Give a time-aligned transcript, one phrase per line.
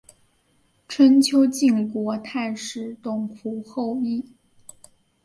[0.87, 4.25] 春秋晋国太史董狐后裔。